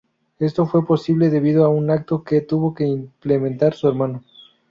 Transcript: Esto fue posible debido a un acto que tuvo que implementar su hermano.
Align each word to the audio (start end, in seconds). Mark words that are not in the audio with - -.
Esto 0.39 0.65
fue 0.65 0.83
posible 0.83 1.29
debido 1.29 1.63
a 1.63 1.69
un 1.69 1.91
acto 1.91 2.23
que 2.23 2.41
tuvo 2.41 2.73
que 2.73 2.85
implementar 2.87 3.75
su 3.75 3.87
hermano. 3.87 4.23